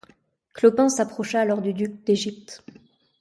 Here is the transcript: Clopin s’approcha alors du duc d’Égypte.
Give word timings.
Clopin 0.55 0.89
s’approcha 0.89 1.39
alors 1.41 1.61
du 1.61 1.73
duc 1.75 2.03
d’Égypte. 2.03 2.63